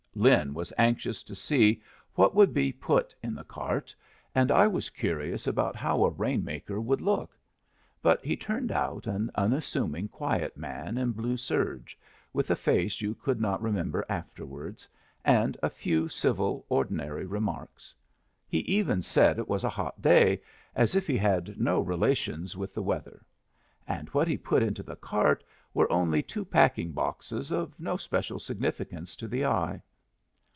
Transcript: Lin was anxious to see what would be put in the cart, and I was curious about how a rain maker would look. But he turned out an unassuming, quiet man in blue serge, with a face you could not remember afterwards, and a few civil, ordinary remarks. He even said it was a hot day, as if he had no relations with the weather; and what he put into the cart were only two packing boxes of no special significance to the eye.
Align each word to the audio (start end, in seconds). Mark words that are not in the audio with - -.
Lin 0.13 0.53
was 0.53 0.73
anxious 0.77 1.23
to 1.23 1.33
see 1.33 1.81
what 2.15 2.35
would 2.35 2.53
be 2.53 2.73
put 2.73 3.15
in 3.23 3.33
the 3.33 3.45
cart, 3.45 3.95
and 4.35 4.51
I 4.51 4.67
was 4.67 4.89
curious 4.89 5.47
about 5.47 5.77
how 5.77 6.03
a 6.03 6.09
rain 6.11 6.43
maker 6.43 6.81
would 6.81 6.99
look. 6.99 7.31
But 8.01 8.21
he 8.21 8.35
turned 8.35 8.73
out 8.73 9.07
an 9.07 9.31
unassuming, 9.35 10.09
quiet 10.09 10.57
man 10.57 10.97
in 10.97 11.13
blue 11.13 11.37
serge, 11.37 11.97
with 12.33 12.51
a 12.51 12.57
face 12.57 12.99
you 12.99 13.15
could 13.15 13.39
not 13.39 13.61
remember 13.61 14.05
afterwards, 14.09 14.85
and 15.23 15.57
a 15.63 15.69
few 15.69 16.09
civil, 16.09 16.65
ordinary 16.67 17.25
remarks. 17.25 17.95
He 18.49 18.59
even 18.59 19.01
said 19.01 19.39
it 19.39 19.47
was 19.47 19.63
a 19.63 19.69
hot 19.69 20.01
day, 20.01 20.41
as 20.75 20.93
if 20.93 21.07
he 21.07 21.15
had 21.17 21.57
no 21.57 21.79
relations 21.79 22.57
with 22.57 22.73
the 22.73 22.83
weather; 22.83 23.23
and 23.87 24.09
what 24.09 24.27
he 24.27 24.37
put 24.37 24.61
into 24.61 24.83
the 24.83 24.97
cart 24.97 25.41
were 25.73 25.89
only 25.89 26.21
two 26.21 26.43
packing 26.43 26.91
boxes 26.91 27.49
of 27.49 27.79
no 27.79 27.95
special 27.95 28.39
significance 28.39 29.15
to 29.15 29.27
the 29.29 29.45
eye. 29.45 29.81